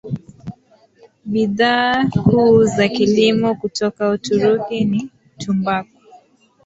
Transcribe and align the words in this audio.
Bidhaa 1.25 2.09
kuu 2.23 2.63
za 2.63 2.87
kilimo 2.89 3.55
kutoka 3.55 4.09
Uturuki 4.09 4.85
ni 4.85 5.09
tumbaku 5.37 5.97